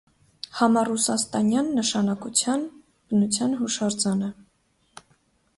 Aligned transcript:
Համառուսաստանյան 0.59 1.69
նշանակության 1.81 2.65
բնության 3.13 3.55
հուշարձան 3.61 4.25
է։ 4.31 4.31